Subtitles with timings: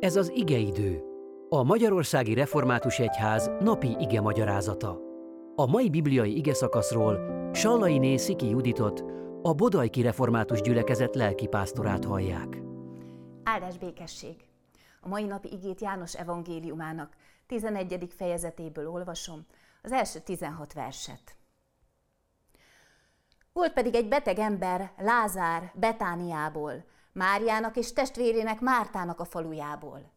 [0.00, 1.02] Ez az igeidő,
[1.48, 5.00] a Magyarországi Református Egyház napi ige magyarázata.
[5.54, 7.18] A mai bibliai ige szakaszról
[7.52, 9.04] Sallai Sziki Juditot,
[9.42, 12.56] a Bodajki Református Gyülekezet lelkipásztorát hallják.
[13.44, 14.36] Áldás békesség!
[15.00, 17.12] A mai napi igét János evangéliumának
[17.46, 18.08] 11.
[18.16, 19.46] fejezetéből olvasom,
[19.82, 21.36] az első 16 verset.
[23.52, 26.84] Volt pedig egy beteg ember, Lázár, Betániából,
[27.16, 30.12] Máriának és testvérének Mártának a falujából.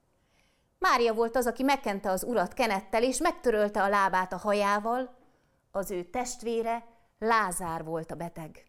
[0.77, 5.17] Mária volt az, aki megkente az urat kenettel, és megtörölte a lábát a hajával,
[5.71, 6.85] az ő testvére
[7.19, 8.65] Lázár volt a beteg.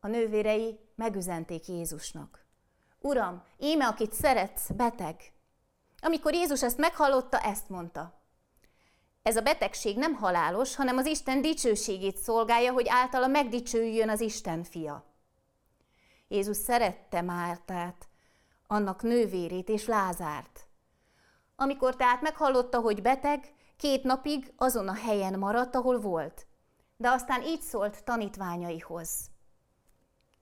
[0.00, 2.44] A nővérei megüzenték Jézusnak.
[3.00, 5.20] Uram, íme, akit szeretsz, beteg.
[6.00, 8.20] Amikor Jézus ezt meghallotta, ezt mondta.
[9.22, 14.64] Ez a betegség nem halálos, hanem az Isten dicsőségét szolgálja, hogy általa megdicsőjön az Isten
[14.64, 15.15] fia.
[16.28, 18.08] Jézus szerette Mártát,
[18.66, 20.66] annak nővérét és Lázárt.
[21.56, 26.46] Amikor tehát meghallotta, hogy beteg, két napig azon a helyen maradt, ahol volt.
[26.96, 29.30] De aztán így szólt tanítványaihoz.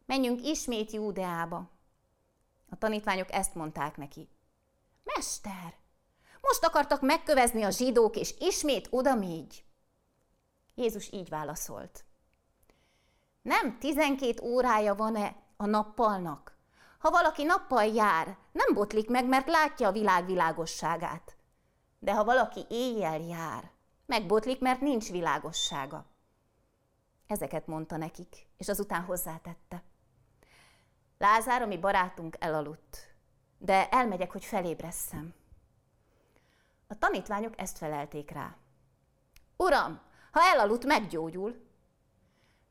[0.07, 1.71] Menjünk ismét Júdeába.
[2.71, 4.29] A tanítványok ezt mondták neki.
[5.05, 5.75] Mester,
[6.41, 9.53] most akartak megkövezni a zsidók, és ismét oda még.
[10.75, 12.05] Jézus így válaszolt.
[13.43, 16.57] Nem tizenkét órája van-e a nappalnak?
[16.99, 21.37] Ha valaki nappal jár, nem botlik meg, mert látja a világ világosságát.
[21.99, 23.71] De ha valaki éjjel jár,
[24.07, 26.07] megbotlik, mert nincs világossága.
[27.27, 29.83] Ezeket mondta nekik, és azután hozzátette.
[31.19, 33.15] Lázár, ami barátunk elaludt,
[33.59, 35.35] de elmegyek, hogy felébresszem.
[36.87, 38.57] A tanítványok ezt felelték rá.
[39.57, 40.01] Uram,
[40.33, 41.67] ha elaludt, meggyógyul.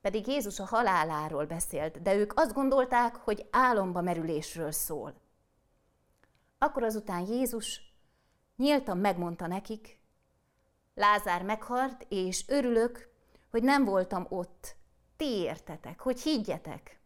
[0.03, 5.13] Pedig Jézus a haláláról beszélt, de ők azt gondolták, hogy álomba merülésről szól.
[6.57, 7.81] Akkor azután Jézus
[8.55, 10.01] nyíltan megmondta nekik,
[10.95, 13.09] Lázár meghalt, és örülök,
[13.51, 14.75] hogy nem voltam ott.
[15.17, 16.99] Ti értetek, hogy higgyetek.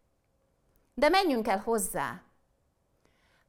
[0.93, 2.21] De menjünk el hozzá.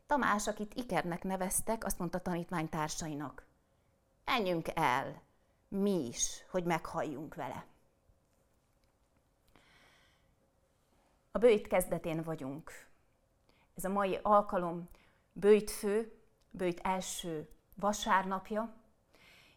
[0.06, 3.48] Tamás, akit Ikernek neveztek, azt mondta tanítványtársainak
[4.28, 5.22] menjünk el,
[5.68, 7.66] mi is, hogy meghalljunk vele.
[11.38, 12.72] A bőjt kezdetén vagyunk.
[13.74, 14.88] Ez a mai alkalom
[15.32, 16.18] bőjtfő,
[16.50, 18.74] bőjt első vasárnapja,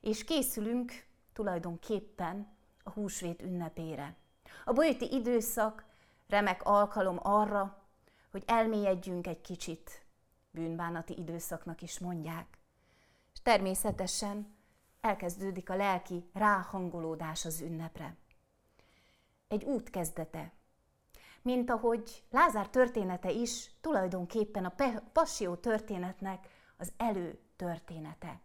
[0.02, 2.48] és készülünk tulajdonképpen
[2.84, 4.16] a húsvét ünnepére.
[4.66, 5.86] A bőjti időszak
[6.28, 7.84] remek alkalom arra,
[8.32, 10.06] hogy elmélyedjünk egy kicsit,
[10.52, 12.58] bűnbánati időszaknak is mondják.
[13.34, 14.56] És természetesen
[15.00, 18.16] elkezdődik a lelki ráhangolódás az ünnepre.
[19.48, 20.60] Egy út kezdete.
[21.42, 24.74] Mint ahogy Lázár története is tulajdonképpen a
[25.14, 26.48] passió történetnek
[26.78, 28.42] az előtörténete.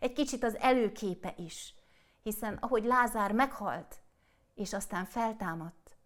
[0.00, 1.74] Egy kicsit az előképe is,
[2.22, 4.00] hiszen ahogy Lázár meghalt,
[4.54, 5.96] és aztán feltámadt,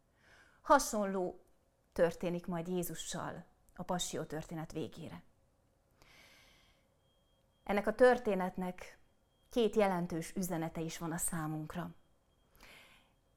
[0.62, 1.44] hasonló
[1.92, 5.22] történik majd Jézussal a passió történet végére.
[7.64, 8.98] Ennek a történetnek
[9.50, 11.90] két jelentős üzenete is van a számunkra.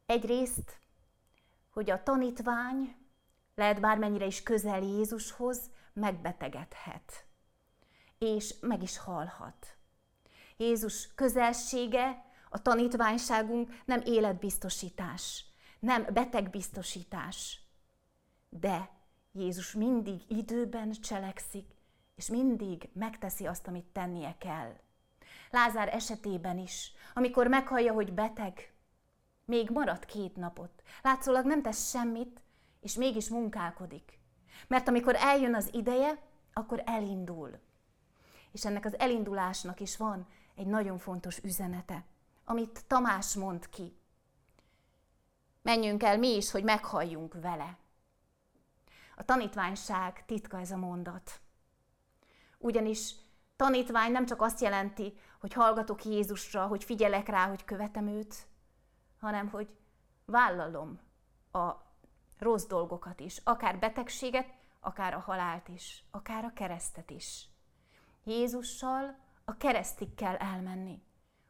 [0.05, 0.77] Egyrészt,
[1.73, 2.95] hogy a tanítvány
[3.55, 7.25] lehet bármennyire is közel Jézushoz, megbetegedhet,
[8.17, 9.77] és meg is halhat.
[10.57, 15.45] Jézus közelsége, a tanítványságunk nem életbiztosítás,
[15.79, 17.59] nem betegbiztosítás,
[18.49, 18.89] de
[19.31, 21.71] Jézus mindig időben cselekszik,
[22.15, 24.73] és mindig megteszi azt, amit tennie kell.
[25.49, 28.72] Lázár esetében is, amikor meghallja, hogy beteg,
[29.45, 30.83] még marad két napot.
[31.01, 32.41] Látszólag nem tesz semmit,
[32.81, 34.19] és mégis munkálkodik.
[34.67, 36.21] Mert amikor eljön az ideje,
[36.53, 37.59] akkor elindul.
[38.51, 42.05] És ennek az elindulásnak is van egy nagyon fontos üzenete,
[42.45, 43.97] amit Tamás mond ki.
[45.61, 47.77] Menjünk el mi is, hogy meghalljunk vele.
[49.15, 51.41] A tanítványság titka ez a mondat.
[52.57, 53.15] Ugyanis
[53.55, 58.35] Tanítvány nem csak azt jelenti, hogy hallgatok Jézusra, hogy figyelek rá, hogy követem őt,
[59.23, 59.69] hanem hogy
[60.25, 60.99] vállalom
[61.51, 61.71] a
[62.39, 67.49] rossz dolgokat is, akár betegséget, akár a halált is, akár a keresztet is.
[68.23, 71.03] Jézussal a keresztig kell elmenni,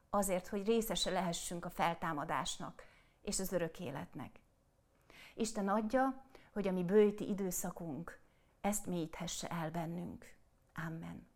[0.09, 2.83] azért, hogy részese lehessünk a feltámadásnak
[3.21, 4.39] és az örök életnek.
[5.33, 8.19] Isten adja, hogy a mi bőti időszakunk
[8.61, 10.35] ezt mélyíthesse el bennünk.
[10.73, 11.32] Amen.